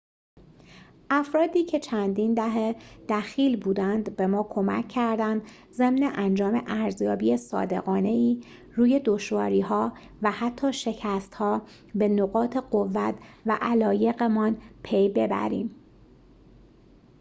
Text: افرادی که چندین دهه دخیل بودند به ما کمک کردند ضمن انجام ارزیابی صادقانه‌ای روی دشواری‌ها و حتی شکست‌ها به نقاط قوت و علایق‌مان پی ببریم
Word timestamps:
افرادی 1.09 1.63
که 1.63 1.79
چندین 1.79 2.33
دهه 2.33 2.75
دخیل 3.09 3.59
بودند 3.59 4.15
به 4.15 4.27
ما 4.27 4.43
کمک 4.43 4.87
کردند 4.87 5.41
ضمن 5.73 6.11
انجام 6.15 6.63
ارزیابی 6.67 7.37
صادقانه‌ای 7.37 8.43
روی 8.75 8.99
دشواری‌ها 9.05 9.93
و 10.21 10.31
حتی 10.31 10.73
شکست‌ها 10.73 11.61
به 11.95 12.07
نقاط 12.07 12.57
قوت 12.57 13.15
و 13.47 13.57
علایق‌مان 13.61 14.57
پی 14.83 15.09
ببریم 15.09 15.75